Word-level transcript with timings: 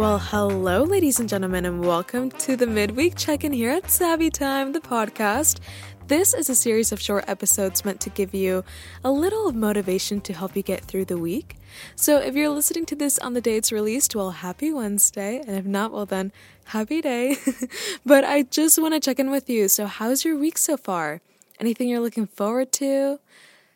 Well, 0.00 0.18
hello, 0.18 0.84
ladies 0.84 1.20
and 1.20 1.28
gentlemen, 1.28 1.66
and 1.66 1.84
welcome 1.84 2.30
to 2.30 2.56
the 2.56 2.66
midweek 2.66 3.16
check 3.18 3.44
in 3.44 3.52
here 3.52 3.68
at 3.68 3.90
Savvy 3.90 4.30
Time, 4.30 4.72
the 4.72 4.80
podcast. 4.80 5.58
This 6.06 6.32
is 6.32 6.48
a 6.48 6.54
series 6.54 6.90
of 6.90 7.02
short 7.02 7.28
episodes 7.28 7.84
meant 7.84 8.00
to 8.00 8.08
give 8.08 8.32
you 8.32 8.64
a 9.04 9.10
little 9.10 9.46
of 9.46 9.54
motivation 9.54 10.22
to 10.22 10.32
help 10.32 10.56
you 10.56 10.62
get 10.62 10.86
through 10.86 11.04
the 11.04 11.18
week. 11.18 11.56
So, 11.96 12.16
if 12.16 12.34
you're 12.34 12.48
listening 12.48 12.86
to 12.86 12.96
this 12.96 13.18
on 13.18 13.34
the 13.34 13.42
day 13.42 13.58
it's 13.58 13.72
released, 13.72 14.16
well, 14.16 14.30
happy 14.30 14.72
Wednesday. 14.72 15.42
And 15.46 15.54
if 15.54 15.66
not, 15.66 15.92
well, 15.92 16.06
then 16.06 16.32
happy 16.64 17.02
day. 17.02 17.36
but 18.06 18.24
I 18.24 18.44
just 18.44 18.80
want 18.80 18.94
to 18.94 19.00
check 19.00 19.18
in 19.18 19.30
with 19.30 19.50
you. 19.50 19.68
So, 19.68 19.84
how's 19.84 20.24
your 20.24 20.38
week 20.38 20.56
so 20.56 20.78
far? 20.78 21.20
Anything 21.60 21.90
you're 21.90 22.00
looking 22.00 22.26
forward 22.26 22.72
to? 22.72 23.20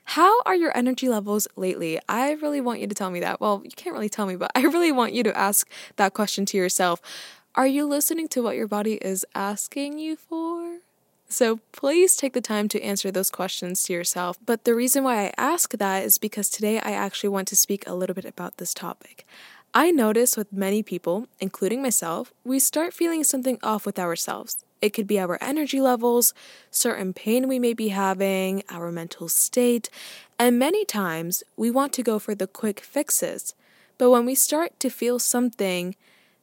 How 0.05 0.43
are 0.43 0.55
your 0.55 0.77
energy 0.77 1.09
levels 1.09 1.49
lately? 1.57 1.99
I 2.09 2.33
really 2.33 2.61
want 2.61 2.81
you 2.81 2.87
to 2.87 2.95
tell 2.95 3.11
me 3.11 3.21
that. 3.21 3.41
Well, 3.41 3.63
you 3.65 3.71
can't 3.71 3.95
really 3.95 4.09
tell 4.09 4.27
me, 4.27 4.37
but 4.37 4.51
I 4.55 4.63
really 4.63 4.93
want 4.93 5.13
you 5.13 5.23
to 5.23 5.37
ask 5.37 5.69
that 5.97 6.15
question 6.15 6.47
to 6.47 6.57
yourself. 6.57 7.01
Are 7.55 7.67
you 7.67 7.87
listening 7.87 8.29
to 8.29 8.43
what 8.43 8.57
your 8.57 8.69
body 8.69 8.95
is 8.95 9.25
asking 9.35 9.99
you 9.99 10.17
for? 10.17 10.79
So 11.29 11.61
please 11.73 12.17
take 12.17 12.33
the 12.33 12.41
time 12.41 12.69
to 12.69 12.83
answer 12.83 13.11
those 13.11 13.31
questions 13.31 13.83
to 13.85 13.93
yourself. 13.93 14.39
But 14.45 14.65
the 14.65 14.75
reason 14.75 15.05
why 15.05 15.27
I 15.27 15.33
ask 15.39 15.73
that 15.73 16.05
is 16.05 16.19
because 16.19 16.49
today 16.49 16.79
I 16.79 16.93
actually 16.93 17.31
want 17.31 17.49
to 17.49 17.57
speak 17.57 17.87
a 17.87 17.95
little 17.95 18.15
bit 18.15 18.25
about 18.25 18.59
this 18.59 18.75
topic. 18.75 19.27
I 19.73 19.91
notice 19.91 20.37
with 20.37 20.53
many 20.53 20.83
people, 20.83 21.27
including 21.41 21.83
myself, 21.83 22.33
we 22.45 22.61
start 22.61 22.93
feeling 22.93 23.25
something 23.25 23.59
off 23.63 23.87
with 23.87 23.99
ourselves. 23.99 24.65
It 24.85 24.93
could 24.93 25.07
be 25.07 25.19
our 25.19 25.39
energy 25.41 25.81
levels, 25.81 26.35
certain 26.71 27.15
pain 27.15 27.49
we 27.49 27.59
may 27.59 27.73
be 27.73 27.89
having, 27.89 28.63
our 28.69 28.93
mental 28.93 29.31
state, 29.31 29.89
and 30.39 30.59
many 30.59 30.85
times 30.85 31.43
we 31.57 31.71
want 31.71 31.95
to 31.95 32.03
go 32.03 32.19
for 32.19 32.35
the 32.35 32.47
quick 32.47 32.81
fixes. 32.81 33.55
But 33.97 34.11
when 34.11 34.27
we 34.27 34.35
start 34.35 34.79
to 34.81 34.91
feel 34.91 35.19
something 35.19 35.97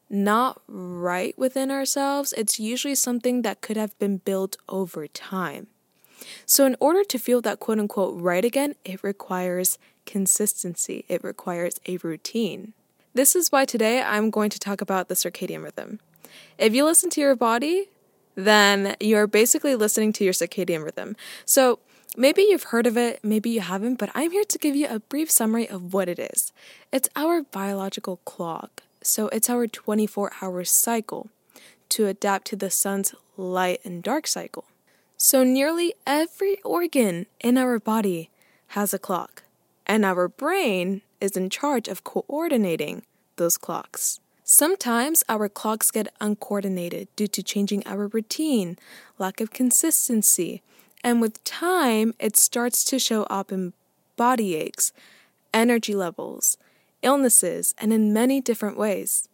not 0.10 0.60
right 0.68 1.38
within 1.38 1.70
ourselves, 1.70 2.34
it's 2.34 2.60
usually 2.60 2.96
something 2.96 3.44
that 3.44 3.62
could 3.62 3.78
have 3.78 3.96
been 4.00 4.18
built 4.18 4.58
over 4.68 5.06
time. 5.06 5.68
So, 6.48 6.66
in 6.66 6.76
order 6.80 7.04
to 7.04 7.20
feel 7.20 7.42
that 7.42 7.60
quote 7.60 7.78
unquote 7.78 8.20
right 8.20 8.44
again, 8.44 8.74
it 8.84 9.04
requires 9.04 9.78
consistency, 10.08 11.06
it 11.08 11.24
requires 11.24 11.80
a 11.86 11.98
routine. 11.98 12.74
This 13.14 13.36
is 13.36 13.52
why 13.52 13.66
today 13.66 14.02
I'm 14.02 14.32
going 14.32 14.50
to 14.50 14.58
talk 14.58 14.82
about 14.82 15.10
the 15.10 15.16
circadian 15.16 15.64
rhythm. 15.64 16.00
If 16.58 16.74
you 16.74 16.86
listen 16.86 17.12
to 17.12 17.22
your 17.22 17.36
body, 17.36 17.90
then 18.36 18.96
you're 19.00 19.28
basically 19.28 19.76
listening 19.76 20.14
to 20.14 20.24
your 20.24 20.34
circadian 20.34 20.84
rhythm. 20.84 21.16
So 21.46 21.80
maybe 22.16 22.42
you've 22.42 22.64
heard 22.64 22.88
of 22.88 22.98
it, 22.98 23.20
maybe 23.24 23.50
you 23.50 23.62
haven't, 23.62 23.96
but 23.96 24.10
I'm 24.14 24.32
here 24.32 24.44
to 24.44 24.58
give 24.58 24.76
you 24.76 24.88
a 24.88 25.00
brief 25.00 25.30
summary 25.30 25.68
of 25.70 25.94
what 25.94 26.10
it 26.10 26.20
is. 26.20 26.52
It's 26.92 27.10
our 27.16 27.44
biological 27.44 28.18
clock. 28.26 28.84
So 29.04 29.28
it's 29.30 29.50
our 29.50 29.68
24 29.68 30.32
hour 30.42 30.64
cycle 30.64 31.30
to 31.90 32.08
adapt 32.08 32.48
to 32.48 32.56
the 32.56 32.70
sun's 32.70 33.14
light 33.36 33.82
and 33.84 34.04
dark 34.04 34.28
cycle. 34.28 34.66
So 35.18 35.44
nearly 35.44 35.94
every 36.08 36.62
organ 36.64 37.26
in 37.40 37.58
our 37.58 37.80
body 37.80 38.30
has 38.70 38.94
a 38.94 39.00
clock, 39.00 39.44
and 39.86 40.06
our 40.06 40.28
brain 40.28 41.02
is 41.20 41.38
in 41.38 41.50
charge 41.50 41.88
of 41.88 42.04
coordinating 42.04 43.04
those 43.36 43.58
clocks. 43.58 44.20
Sometimes 44.54 45.24
our 45.30 45.48
clocks 45.48 45.92
get 45.92 46.14
uncoordinated 46.20 47.08
due 47.16 47.28
to 47.28 47.42
changing 47.42 47.88
our 47.88 48.08
routine, 48.08 48.78
lack 49.18 49.40
of 49.40 49.52
consistency, 49.52 50.62
and 51.06 51.22
with 51.22 51.42
time, 51.46 52.14
it 52.20 52.36
starts 52.36 52.84
to 52.84 53.00
show 53.00 53.24
up 53.24 53.54
in 53.54 53.72
body 54.18 54.56
aches, 54.56 54.92
energy 55.54 55.96
levels, 55.96 56.58
illnesses, 57.02 57.74
and 57.78 57.94
in 57.94 58.12
many 58.12 58.42
different 58.42 58.76
ways. 58.76 59.30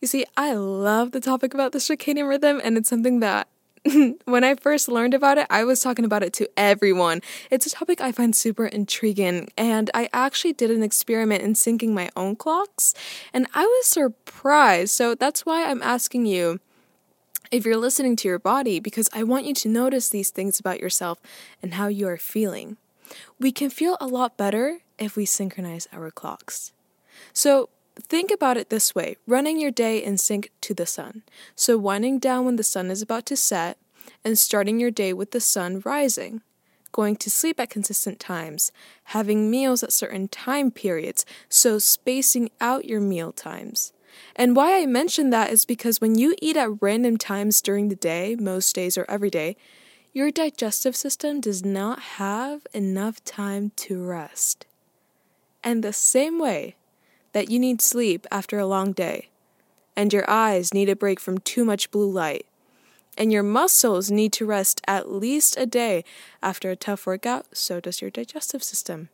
You 0.00 0.08
see, 0.08 0.24
I 0.38 0.54
love 0.54 1.12
the 1.12 1.20
topic 1.20 1.52
about 1.52 1.72
the 1.72 1.78
circadian 1.78 2.26
rhythm, 2.26 2.58
and 2.64 2.78
it's 2.78 2.88
something 2.88 3.20
that 3.20 3.48
when 4.24 4.44
I 4.44 4.54
first 4.54 4.88
learned 4.88 5.14
about 5.14 5.38
it, 5.38 5.46
I 5.50 5.64
was 5.64 5.80
talking 5.80 6.04
about 6.04 6.22
it 6.22 6.32
to 6.34 6.48
everyone. 6.56 7.20
It's 7.50 7.66
a 7.66 7.70
topic 7.70 8.00
I 8.00 8.12
find 8.12 8.34
super 8.34 8.66
intriguing, 8.66 9.48
and 9.56 9.90
I 9.92 10.08
actually 10.12 10.52
did 10.52 10.70
an 10.70 10.82
experiment 10.82 11.42
in 11.42 11.54
syncing 11.54 11.90
my 11.90 12.08
own 12.16 12.36
clocks, 12.36 12.94
and 13.32 13.46
I 13.54 13.64
was 13.64 13.86
surprised. 13.86 14.92
So 14.92 15.14
that's 15.14 15.44
why 15.44 15.64
I'm 15.68 15.82
asking 15.82 16.26
you 16.26 16.60
if 17.50 17.64
you're 17.66 17.76
listening 17.76 18.16
to 18.16 18.28
your 18.28 18.38
body, 18.38 18.78
because 18.78 19.08
I 19.12 19.24
want 19.24 19.46
you 19.46 19.54
to 19.54 19.68
notice 19.68 20.08
these 20.08 20.30
things 20.30 20.60
about 20.60 20.80
yourself 20.80 21.20
and 21.60 21.74
how 21.74 21.88
you 21.88 22.06
are 22.08 22.16
feeling. 22.16 22.76
We 23.38 23.52
can 23.52 23.68
feel 23.68 23.96
a 24.00 24.06
lot 24.06 24.36
better 24.36 24.78
if 24.98 25.16
we 25.16 25.26
synchronize 25.26 25.88
our 25.92 26.10
clocks. 26.10 26.72
So, 27.32 27.68
Think 28.00 28.30
about 28.30 28.56
it 28.56 28.70
this 28.70 28.94
way 28.94 29.16
running 29.26 29.60
your 29.60 29.70
day 29.70 30.02
in 30.02 30.16
sync 30.16 30.50
to 30.62 30.74
the 30.74 30.86
sun. 30.86 31.22
So, 31.54 31.76
winding 31.76 32.18
down 32.18 32.44
when 32.44 32.56
the 32.56 32.62
sun 32.62 32.90
is 32.90 33.02
about 33.02 33.26
to 33.26 33.36
set 33.36 33.78
and 34.24 34.38
starting 34.38 34.80
your 34.80 34.90
day 34.90 35.12
with 35.12 35.32
the 35.32 35.40
sun 35.40 35.82
rising. 35.84 36.42
Going 36.90 37.16
to 37.16 37.30
sleep 37.30 37.58
at 37.58 37.70
consistent 37.70 38.20
times, 38.20 38.70
having 39.04 39.50
meals 39.50 39.82
at 39.82 39.92
certain 39.92 40.28
time 40.28 40.70
periods, 40.70 41.24
so 41.48 41.78
spacing 41.78 42.50
out 42.60 42.84
your 42.84 43.00
meal 43.00 43.32
times. 43.32 43.92
And 44.36 44.54
why 44.54 44.80
I 44.80 44.84
mention 44.84 45.30
that 45.30 45.50
is 45.50 45.64
because 45.64 46.00
when 46.00 46.16
you 46.18 46.34
eat 46.40 46.56
at 46.56 46.82
random 46.82 47.16
times 47.16 47.62
during 47.62 47.88
the 47.88 47.96
day, 47.96 48.36
most 48.38 48.74
days 48.74 48.98
or 48.98 49.06
every 49.08 49.30
day, 49.30 49.56
your 50.12 50.30
digestive 50.30 50.94
system 50.94 51.40
does 51.40 51.64
not 51.64 51.98
have 52.00 52.66
enough 52.74 53.24
time 53.24 53.72
to 53.76 54.02
rest. 54.04 54.66
And 55.64 55.82
the 55.82 55.94
same 55.94 56.38
way, 56.38 56.76
that 57.32 57.50
you 57.50 57.58
need 57.58 57.80
sleep 57.80 58.26
after 58.30 58.58
a 58.58 58.66
long 58.66 58.92
day, 58.92 59.28
and 59.96 60.12
your 60.12 60.28
eyes 60.28 60.72
need 60.72 60.88
a 60.88 60.96
break 60.96 61.20
from 61.20 61.38
too 61.38 61.64
much 61.64 61.90
blue 61.90 62.10
light, 62.10 62.46
and 63.18 63.32
your 63.32 63.42
muscles 63.42 64.10
need 64.10 64.32
to 64.32 64.46
rest 64.46 64.80
at 64.86 65.10
least 65.10 65.56
a 65.56 65.66
day 65.66 66.04
after 66.42 66.70
a 66.70 66.76
tough 66.76 67.06
workout, 67.06 67.46
so 67.52 67.80
does 67.80 68.00
your 68.00 68.10
digestive 68.10 68.62
system. 68.62 69.08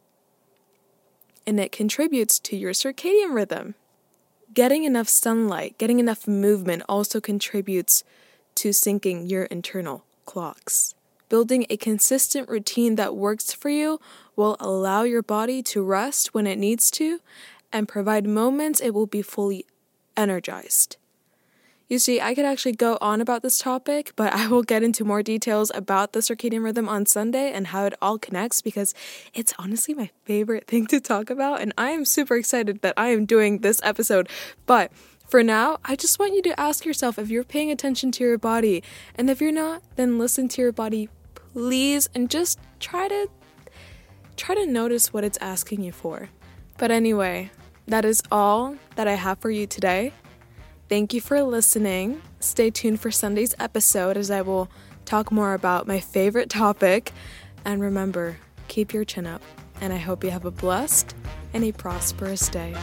And 1.46 1.58
it 1.58 1.72
contributes 1.72 2.38
to 2.40 2.56
your 2.56 2.72
circadian 2.72 3.34
rhythm. 3.34 3.74
Getting 4.54 4.84
enough 4.84 5.08
sunlight, 5.08 5.78
getting 5.78 5.98
enough 5.98 6.28
movement 6.28 6.82
also 6.88 7.20
contributes 7.20 8.04
to 8.56 8.70
syncing 8.70 9.30
your 9.30 9.44
internal 9.44 10.04
clocks. 10.24 10.94
Building 11.28 11.66
a 11.68 11.76
consistent 11.76 12.48
routine 12.48 12.94
that 12.94 13.14
works 13.14 13.52
for 13.52 13.68
you 13.68 14.00
will 14.34 14.56
allow 14.60 15.02
your 15.02 15.22
body 15.22 15.62
to 15.64 15.82
rest 15.82 16.32
when 16.32 16.46
it 16.46 16.58
needs 16.58 16.90
to 16.92 17.20
and 17.72 17.88
provide 17.88 18.26
moments 18.26 18.80
it 18.80 18.94
will 18.94 19.06
be 19.06 19.22
fully 19.22 19.64
energized. 20.16 20.96
You 21.88 21.98
see, 21.98 22.20
I 22.20 22.34
could 22.34 22.44
actually 22.44 22.72
go 22.72 22.98
on 23.00 23.22
about 23.22 23.40
this 23.40 23.58
topic, 23.58 24.12
but 24.14 24.34
I 24.34 24.46
will 24.46 24.62
get 24.62 24.82
into 24.82 25.06
more 25.06 25.22
details 25.22 25.72
about 25.74 26.12
the 26.12 26.20
circadian 26.20 26.62
rhythm 26.62 26.86
on 26.86 27.06
Sunday 27.06 27.50
and 27.50 27.68
how 27.68 27.86
it 27.86 27.94
all 28.02 28.18
connects 28.18 28.60
because 28.60 28.94
it's 29.32 29.54
honestly 29.58 29.94
my 29.94 30.10
favorite 30.24 30.66
thing 30.66 30.86
to 30.88 31.00
talk 31.00 31.30
about, 31.30 31.62
and 31.62 31.72
I 31.78 31.90
am 31.90 32.04
super 32.04 32.36
excited 32.36 32.82
that 32.82 32.92
I 32.98 33.08
am 33.08 33.24
doing 33.24 33.60
this 33.60 33.80
episode. 33.82 34.28
But 34.66 34.92
for 35.26 35.42
now, 35.42 35.78
I 35.82 35.96
just 35.96 36.18
want 36.18 36.34
you 36.34 36.42
to 36.42 36.60
ask 36.60 36.84
yourself 36.84 37.18
if 37.18 37.30
you're 37.30 37.42
paying 37.42 37.70
attention 37.70 38.12
to 38.12 38.24
your 38.24 38.36
body, 38.36 38.82
and 39.14 39.30
if 39.30 39.40
you're 39.40 39.50
not, 39.50 39.82
then 39.96 40.18
listen 40.18 40.46
to 40.48 40.60
your 40.60 40.72
body, 40.72 41.08
please, 41.34 42.06
and 42.14 42.30
just 42.30 42.58
try 42.80 43.08
to 43.08 43.30
try 44.36 44.54
to 44.54 44.66
notice 44.66 45.12
what 45.12 45.24
it's 45.24 45.38
asking 45.38 45.82
you 45.82 45.92
for. 45.92 46.28
But 46.76 46.90
anyway, 46.90 47.50
that 47.88 48.04
is 48.04 48.22
all 48.30 48.76
that 48.96 49.08
I 49.08 49.14
have 49.14 49.38
for 49.38 49.50
you 49.50 49.66
today. 49.66 50.12
Thank 50.88 51.12
you 51.12 51.20
for 51.20 51.42
listening. 51.42 52.22
Stay 52.40 52.70
tuned 52.70 53.00
for 53.00 53.10
Sunday's 53.10 53.54
episode 53.58 54.16
as 54.16 54.30
I 54.30 54.42
will 54.42 54.70
talk 55.04 55.32
more 55.32 55.54
about 55.54 55.86
my 55.86 56.00
favorite 56.00 56.50
topic. 56.50 57.12
And 57.64 57.82
remember, 57.82 58.38
keep 58.68 58.92
your 58.92 59.04
chin 59.04 59.26
up. 59.26 59.42
And 59.80 59.92
I 59.92 59.96
hope 59.96 60.24
you 60.24 60.30
have 60.30 60.44
a 60.44 60.50
blessed 60.50 61.14
and 61.52 61.64
a 61.64 61.72
prosperous 61.72 62.48
day. 62.48 62.74